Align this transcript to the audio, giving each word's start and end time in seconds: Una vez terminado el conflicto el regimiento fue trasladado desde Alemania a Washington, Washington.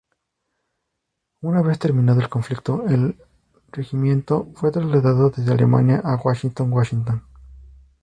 Una 1.41 1.61
vez 1.61 1.77
terminado 1.77 2.21
el 2.21 2.27
conflicto 2.27 2.85
el 2.87 3.19
regimiento 3.71 4.51
fue 4.55 4.71
trasladado 4.71 5.29
desde 5.29 5.51
Alemania 5.51 6.01
a 6.03 6.15
Washington, 6.15 6.73
Washington. 6.73 7.23